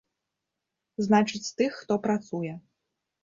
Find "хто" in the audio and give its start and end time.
1.81-1.97